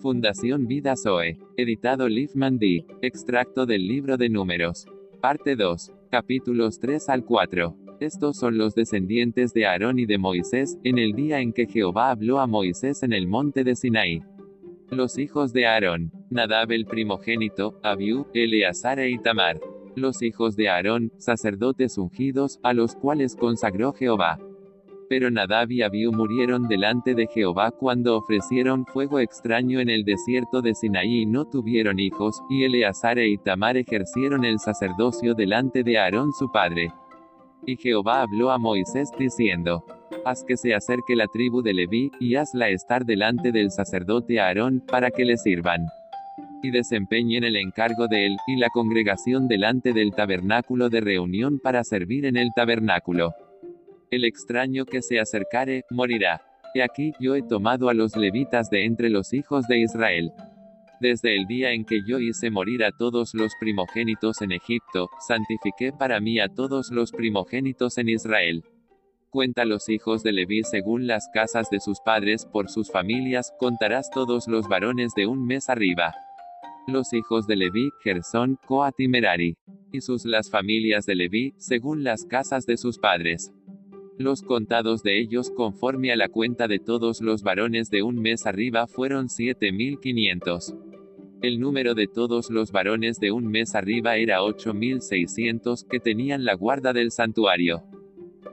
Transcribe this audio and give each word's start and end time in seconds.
Fundación 0.00 0.66
Vida 0.66 0.94
Zoe. 0.96 1.36
Editado 1.58 2.08
Liefman 2.08 2.58
D. 2.58 2.86
Extracto 3.02 3.66
del 3.66 3.86
libro 3.86 4.16
de 4.16 4.30
números. 4.30 4.86
Parte 5.20 5.56
2. 5.56 5.92
Capítulos 6.10 6.80
3 6.80 7.10
al 7.10 7.24
4. 7.24 7.76
Estos 8.00 8.38
son 8.38 8.56
los 8.56 8.74
descendientes 8.74 9.52
de 9.52 9.66
Aarón 9.66 9.98
y 9.98 10.06
de 10.06 10.16
Moisés, 10.16 10.78
en 10.84 10.98
el 10.98 11.12
día 11.12 11.40
en 11.40 11.52
que 11.52 11.66
Jehová 11.66 12.10
habló 12.10 12.40
a 12.40 12.46
Moisés 12.46 13.02
en 13.02 13.12
el 13.12 13.28
monte 13.28 13.62
de 13.62 13.76
Sinaí. 13.76 14.22
Los 14.90 15.18
hijos 15.18 15.52
de 15.52 15.66
Aarón. 15.66 16.10
Nadab 16.30 16.72
el 16.72 16.86
primogénito, 16.86 17.78
Abiú, 17.82 18.26
Eleazar 18.32 19.00
e 19.00 19.10
Itamar. 19.10 19.60
Los 19.96 20.22
hijos 20.22 20.56
de 20.56 20.70
Aarón, 20.70 21.12
sacerdotes 21.18 21.98
ungidos, 21.98 22.58
a 22.62 22.72
los 22.72 22.96
cuales 22.96 23.36
consagró 23.36 23.92
Jehová. 23.92 24.38
Pero 25.10 25.28
Nadab 25.28 25.72
y 25.72 25.82
Abiú 25.82 26.12
murieron 26.12 26.68
delante 26.68 27.16
de 27.16 27.26
Jehová 27.26 27.72
cuando 27.72 28.16
ofrecieron 28.16 28.86
fuego 28.86 29.18
extraño 29.18 29.80
en 29.80 29.90
el 29.90 30.04
desierto 30.04 30.62
de 30.62 30.72
Sinaí 30.72 31.22
y 31.22 31.26
no 31.26 31.46
tuvieron 31.46 31.98
hijos, 31.98 32.40
y 32.48 32.62
Eleazar 32.62 33.18
e 33.18 33.28
Itamar 33.28 33.76
ejercieron 33.76 34.44
el 34.44 34.60
sacerdocio 34.60 35.34
delante 35.34 35.82
de 35.82 35.98
Aarón 35.98 36.32
su 36.32 36.52
padre. 36.52 36.92
Y 37.66 37.76
Jehová 37.76 38.22
habló 38.22 38.52
a 38.52 38.58
Moisés 38.58 39.10
diciendo, 39.18 39.84
Haz 40.24 40.44
que 40.44 40.56
se 40.56 40.76
acerque 40.76 41.16
la 41.16 41.26
tribu 41.26 41.60
de 41.60 41.74
Leví, 41.74 42.12
y 42.20 42.36
hazla 42.36 42.68
estar 42.68 43.04
delante 43.04 43.50
del 43.50 43.72
sacerdote 43.72 44.38
Aarón, 44.38 44.80
para 44.86 45.10
que 45.10 45.24
le 45.24 45.36
sirvan. 45.38 45.88
Y 46.62 46.70
desempeñen 46.70 47.42
el 47.42 47.56
encargo 47.56 48.06
de 48.06 48.26
él, 48.26 48.36
y 48.46 48.54
la 48.60 48.68
congregación 48.68 49.48
delante 49.48 49.92
del 49.92 50.12
tabernáculo 50.12 50.88
de 50.88 51.00
reunión 51.00 51.58
para 51.58 51.82
servir 51.82 52.26
en 52.26 52.36
el 52.36 52.52
tabernáculo. 52.54 53.34
El 54.10 54.24
extraño 54.24 54.86
que 54.86 55.02
se 55.02 55.20
acercare, 55.20 55.84
morirá. 55.88 56.42
He 56.74 56.82
aquí, 56.82 57.12
yo 57.20 57.36
he 57.36 57.42
tomado 57.42 57.88
a 57.88 57.94
los 57.94 58.16
levitas 58.16 58.68
de 58.68 58.84
entre 58.84 59.08
los 59.08 59.32
hijos 59.32 59.68
de 59.68 59.78
Israel. 59.78 60.32
Desde 61.00 61.36
el 61.36 61.46
día 61.46 61.70
en 61.70 61.84
que 61.84 62.00
yo 62.04 62.18
hice 62.18 62.50
morir 62.50 62.82
a 62.82 62.90
todos 62.90 63.34
los 63.34 63.52
primogénitos 63.60 64.42
en 64.42 64.50
Egipto, 64.50 65.10
santifiqué 65.20 65.92
para 65.92 66.18
mí 66.18 66.40
a 66.40 66.48
todos 66.48 66.90
los 66.90 67.12
primogénitos 67.12 67.98
en 67.98 68.08
Israel. 68.08 68.64
Cuenta 69.30 69.64
los 69.64 69.88
hijos 69.88 70.24
de 70.24 70.32
Leví 70.32 70.64
según 70.64 71.06
las 71.06 71.28
casas 71.32 71.70
de 71.70 71.78
sus 71.78 72.00
padres 72.00 72.46
por 72.46 72.68
sus 72.68 72.90
familias, 72.90 73.54
contarás 73.60 74.10
todos 74.10 74.48
los 74.48 74.66
varones 74.66 75.14
de 75.14 75.28
un 75.28 75.46
mes 75.46 75.70
arriba. 75.70 76.12
Los 76.88 77.12
hijos 77.12 77.46
de 77.46 77.54
Leví, 77.54 77.90
Gersón, 78.02 78.58
Coat 78.66 78.98
y 78.98 79.06
Merari. 79.06 79.56
Y 79.92 80.00
sus 80.00 80.24
las 80.24 80.50
familias 80.50 81.06
de 81.06 81.14
Leví, 81.14 81.54
según 81.58 82.02
las 82.02 82.24
casas 82.24 82.66
de 82.66 82.76
sus 82.76 82.98
padres. 82.98 83.52
Los 84.20 84.42
contados 84.42 85.02
de 85.02 85.18
ellos 85.18 85.50
conforme 85.50 86.12
a 86.12 86.16
la 86.16 86.28
cuenta 86.28 86.68
de 86.68 86.78
todos 86.78 87.22
los 87.22 87.42
varones 87.42 87.88
de 87.88 88.02
un 88.02 88.16
mes 88.20 88.44
arriba 88.44 88.86
fueron 88.86 89.30
7500. 89.30 90.74
El 91.40 91.58
número 91.58 91.94
de 91.94 92.06
todos 92.06 92.50
los 92.50 92.70
varones 92.70 93.18
de 93.18 93.32
un 93.32 93.46
mes 93.46 93.74
arriba 93.74 94.16
era 94.16 94.42
8600 94.42 95.84
que 95.84 96.00
tenían 96.00 96.44
la 96.44 96.52
guarda 96.52 96.92
del 96.92 97.12
santuario. 97.12 97.82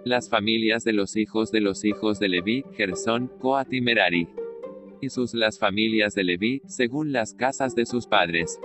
Las 0.05 0.29
familias 0.29 0.85
de 0.85 0.93
los 0.93 1.17
hijos 1.17 1.51
de 1.51 1.59
los 1.59 1.83
hijos 1.83 2.17
de 2.17 2.29
Leví, 2.29 2.63
Gersón, 2.77 3.29
Coat 3.37 3.73
y 3.73 3.81
Merari. 3.81 4.29
Y 5.01 5.09
sus 5.09 5.33
las 5.33 5.59
familias 5.59 6.13
de 6.13 6.23
Leví, 6.23 6.61
según 6.65 7.11
las 7.11 7.33
casas 7.33 7.75
de 7.75 7.85
sus 7.85 8.07
padres. 8.07 8.57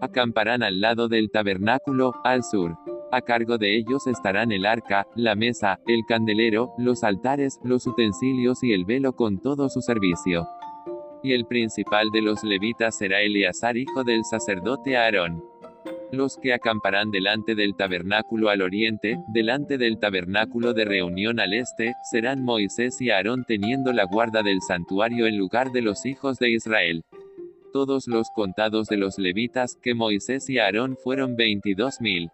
Acamparán 0.00 0.62
al 0.62 0.80
lado 0.80 1.08
del 1.08 1.30
tabernáculo, 1.30 2.14
al 2.24 2.44
sur. 2.44 2.78
A 3.12 3.22
cargo 3.22 3.58
de 3.58 3.76
ellos 3.76 4.06
estarán 4.06 4.52
el 4.52 4.64
arca, 4.64 5.04
la 5.16 5.34
mesa, 5.34 5.80
el 5.88 6.04
candelero, 6.06 6.72
los 6.78 7.02
altares, 7.02 7.58
los 7.64 7.84
utensilios 7.88 8.62
y 8.62 8.72
el 8.72 8.84
velo 8.84 9.14
con 9.14 9.40
todo 9.42 9.68
su 9.68 9.80
servicio. 9.80 10.46
Y 11.20 11.32
el 11.32 11.44
principal 11.44 12.10
de 12.12 12.22
los 12.22 12.44
levitas 12.44 12.96
será 12.96 13.20
Eleazar 13.20 13.76
hijo 13.76 14.04
del 14.04 14.24
sacerdote 14.24 14.96
Aarón. 14.96 15.42
Los 16.12 16.36
que 16.36 16.54
acamparán 16.54 17.10
delante 17.10 17.56
del 17.56 17.74
tabernáculo 17.74 18.48
al 18.48 18.62
oriente, 18.62 19.18
delante 19.32 19.76
del 19.76 19.98
tabernáculo 19.98 20.72
de 20.72 20.84
reunión 20.84 21.40
al 21.40 21.52
este, 21.52 21.94
serán 22.12 22.44
Moisés 22.44 23.00
y 23.00 23.10
Aarón 23.10 23.44
teniendo 23.44 23.92
la 23.92 24.04
guarda 24.04 24.44
del 24.44 24.60
santuario 24.62 25.26
en 25.26 25.36
lugar 25.36 25.72
de 25.72 25.82
los 25.82 26.06
hijos 26.06 26.38
de 26.38 26.50
Israel. 26.50 27.02
Todos 27.72 28.06
los 28.06 28.30
contados 28.30 28.86
de 28.86 28.96
los 28.98 29.18
levitas 29.18 29.76
que 29.82 29.94
Moisés 29.94 30.48
y 30.48 30.58
Aarón 30.58 30.96
fueron 30.96 31.34
veintidós 31.34 32.00
mil 32.00 32.30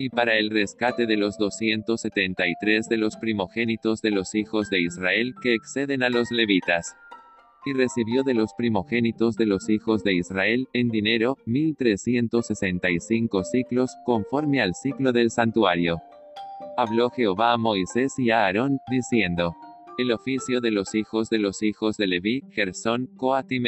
y 0.00 0.08
para 0.08 0.36
el 0.38 0.48
rescate 0.48 1.06
de 1.06 1.18
los 1.18 1.36
273 1.36 2.88
de 2.88 2.96
los 2.96 3.18
primogénitos 3.18 4.00
de 4.00 4.10
los 4.10 4.34
hijos 4.34 4.70
de 4.70 4.80
Israel 4.80 5.34
que 5.42 5.52
exceden 5.52 6.02
a 6.02 6.08
los 6.08 6.30
levitas. 6.30 6.96
Y 7.66 7.74
recibió 7.74 8.22
de 8.22 8.32
los 8.32 8.54
primogénitos 8.56 9.36
de 9.36 9.44
los 9.44 9.68
hijos 9.68 10.02
de 10.02 10.14
Israel, 10.14 10.66
en 10.72 10.88
dinero, 10.88 11.36
1365 11.44 13.44
ciclos, 13.44 13.94
conforme 14.06 14.62
al 14.62 14.74
ciclo 14.74 15.12
del 15.12 15.30
santuario. 15.30 16.00
Habló 16.78 17.10
Jehová 17.10 17.52
a 17.52 17.58
Moisés 17.58 18.18
y 18.18 18.30
a 18.30 18.46
Aarón, 18.46 18.78
diciendo, 18.90 19.54
El 19.98 20.12
oficio 20.12 20.62
de 20.62 20.70
los 20.70 20.94
hijos 20.94 21.28
de 21.28 21.40
los 21.40 21.62
hijos 21.62 21.98
de 21.98 22.06
Leví, 22.06 22.42
Gersón, 22.52 23.06
Coat 23.18 23.52
y. 23.52 23.60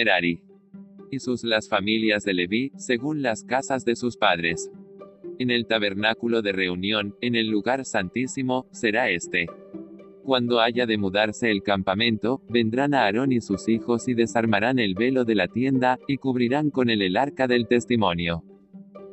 Y 1.11 1.19
sus 1.19 1.45
las 1.45 1.69
familias 1.69 2.25
de 2.25 2.33
Leví, 2.33 2.73
según 2.79 3.21
las 3.21 3.45
casas 3.45 3.85
de 3.85 3.97
sus 3.97 4.17
padres 4.17 4.71
en 5.43 5.51
el 5.51 5.67
tabernáculo 5.67 6.41
de 6.41 6.53
reunión, 6.53 7.15
en 7.21 7.35
el 7.35 7.49
lugar 7.49 7.85
santísimo, 7.85 8.67
será 8.71 9.11
este. 9.11 9.47
Cuando 10.25 10.61
haya 10.61 10.87
de 10.87 10.97
mudarse 10.97 11.51
el 11.51 11.63
campamento, 11.63 12.41
vendrán 12.49 12.95
a 12.95 13.03
Aarón 13.03 13.33
y 13.33 13.41
sus 13.41 13.69
hijos 13.69 14.07
y 14.09 14.15
desarmarán 14.15 14.79
el 14.79 14.95
velo 14.95 15.25
de 15.25 15.35
la 15.35 15.49
tienda, 15.49 15.99
y 16.07 16.17
cubrirán 16.17 16.71
con 16.71 16.91
él 16.91 17.03
el 17.03 17.17
arca 17.17 17.49
del 17.49 17.67
testimonio. 17.67 18.45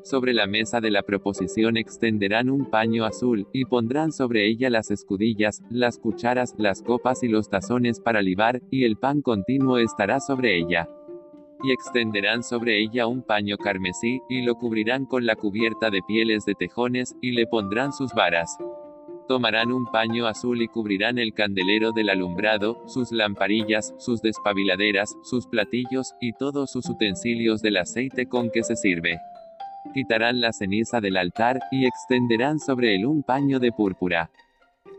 Sobre 0.04 0.34
la 0.34 0.48
mesa 0.48 0.80
de 0.80 0.92
la 0.92 1.02
proposición 1.02 1.78
extenderán 1.78 2.50
un 2.50 2.70
paño 2.70 3.06
azul, 3.06 3.48
y 3.52 3.66
pondrán 3.66 4.12
sobre 4.12 4.48
ella 4.48 4.70
las 4.70 4.92
escudillas, 4.92 5.64
las 5.70 5.98
cucharas, 5.98 6.54
las 6.58 6.84
copas 6.84 7.24
y 7.24 7.28
los 7.28 7.50
tazones 7.50 8.00
para 8.00 8.22
libar, 8.22 8.62
y 8.70 8.86
el 8.86 8.98
pan 8.98 9.22
continuo 9.22 9.80
estará 9.80 10.20
sobre 10.20 10.58
ella 10.58 10.88
y 11.64 11.72
extenderán 11.72 12.44
sobre 12.44 12.80
ella 12.82 13.08
un 13.08 13.22
paño 13.22 13.58
carmesí, 13.58 14.22
y 14.30 14.42
lo 14.42 14.56
cubrirán 14.56 15.06
con 15.06 15.26
la 15.26 15.36
cubierta 15.36 15.90
de 15.90 16.02
pieles 16.02 16.46
de 16.46 16.56
tejones, 16.56 17.16
y 17.22 17.32
le 17.32 17.48
pondrán 17.48 17.94
sus 17.94 18.14
varas. 18.14 18.58
Tomarán 19.28 19.72
un 19.72 19.86
paño 19.86 20.26
azul 20.26 20.62
y 20.62 20.68
cubrirán 20.68 21.20
el 21.20 21.34
candelero 21.34 21.92
del 21.92 22.10
alumbrado, 22.10 22.82
sus 22.88 23.12
lamparillas, 23.12 23.94
sus 23.98 24.22
despabiladeras, 24.22 25.16
sus 25.24 25.48
platillos, 25.48 26.16
y 26.20 26.34
todos 26.34 26.72
sus 26.72 26.90
utensilios 26.90 27.62
del 27.62 27.78
aceite 27.78 28.26
con 28.26 28.50
que 28.50 28.64
se 28.64 28.76
sirve. 28.76 29.20
Quitarán 29.94 30.42
la 30.42 30.52
ceniza 30.52 31.00
del 31.00 31.18
altar, 31.18 31.60
y 31.72 31.86
extenderán 31.86 32.60
sobre 32.60 32.96
él 32.96 33.06
un 33.06 33.24
paño 33.24 33.60
de 33.60 33.72
púrpura 33.72 34.30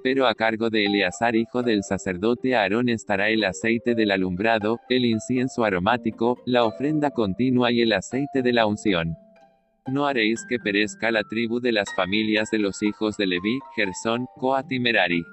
pero 0.03 0.27
a 0.27 0.35
cargo 0.35 0.71
de 0.71 0.87
Eleazar 0.87 1.37
hijo 1.37 1.63
del 1.63 1.83
sacerdote 1.83 2.55
Aarón 2.55 2.89
estará 2.89 3.29
el 3.29 3.45
aceite 3.45 3.95
del 3.95 4.11
alumbrado, 4.11 4.81
el 4.89 5.05
incienso 5.05 5.65
aromático, 5.65 6.41
la 6.47 6.65
ofrenda 6.65 7.11
continua 7.11 7.73
y 7.73 7.83
el 7.83 7.93
aceite 7.93 8.43
de 8.43 8.53
la 8.53 8.67
unción. 8.67 9.17
No 9.91 10.07
haréis 10.07 10.45
que 10.49 10.59
perezca 10.59 11.11
la 11.11 11.25
tribu 11.25 11.61
de 11.61 11.73
las 11.73 11.93
familias 11.95 12.51
de 12.51 12.59
los 12.59 12.83
hijos 12.83 13.17
de 13.17 13.27
Leví, 13.27 13.59
Gersón, 13.75 14.27
Coat 14.37 14.71
y 14.71 14.79
Merari. 14.79 15.25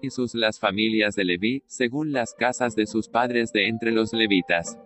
Y 0.00 0.10
sus 0.10 0.34
las 0.34 0.58
familias 0.58 1.14
de 1.14 1.24
Leví, 1.24 1.62
según 1.66 2.12
las 2.12 2.34
casas 2.34 2.74
de 2.74 2.86
sus 2.86 3.08
padres 3.08 3.52
de 3.52 3.68
entre 3.68 3.92
los 3.92 4.12
levitas 4.12 4.78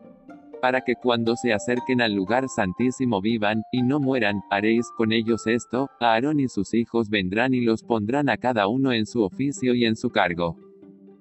para 0.61 0.83
que 0.83 0.95
cuando 0.95 1.37
se 1.37 1.53
acerquen 1.53 2.01
al 2.01 2.15
lugar 2.15 2.49
santísimo 2.49 3.21
vivan, 3.21 3.63
y 3.73 3.83
no 3.83 4.01
mueran, 4.01 4.43
haréis 4.51 4.87
con 4.97 5.13
ellos 5.13 5.47
esto, 5.47 5.91
Aarón 6.01 6.41
y 6.41 6.49
sus 6.49 6.75
hijos 6.75 7.09
vendrán 7.09 7.55
y 7.55 7.61
los 7.61 7.83
pondrán 7.83 8.29
a 8.29 8.37
cada 8.37 8.69
uno 8.69 8.93
en 8.93 9.07
su 9.07 9.23
oficio 9.23 9.75
y 9.75 9.85
en 9.85 9.97
su 9.97 10.11
cargo. 10.11 10.57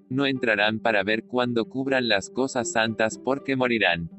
No 0.09 0.25
entrarán 0.25 0.79
para 0.79 1.03
ver 1.03 1.24
cuando 1.25 1.65
cubran 1.65 2.07
las 2.07 2.30
cosas 2.30 2.71
santas 2.71 3.18
porque 3.18 3.56
morirán. 3.56 4.09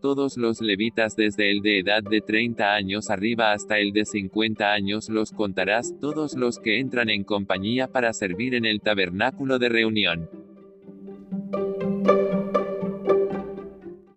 Todos 0.00 0.36
los 0.36 0.60
levitas 0.60 1.16
desde 1.16 1.50
el 1.50 1.62
de 1.62 1.80
edad 1.80 2.02
de 2.02 2.20
30 2.20 2.74
años 2.74 3.10
arriba 3.10 3.52
hasta 3.52 3.78
el 3.78 3.92
de 3.92 4.04
50 4.04 4.72
años 4.72 5.08
los 5.08 5.32
contarás, 5.32 5.94
todos 6.00 6.34
los 6.34 6.58
que 6.58 6.78
entran 6.78 7.10
en 7.10 7.24
compañía 7.24 7.88
para 7.88 8.12
servir 8.12 8.54
en 8.54 8.64
el 8.64 8.80
tabernáculo 8.80 9.58
de 9.58 9.68
reunión 9.68 10.45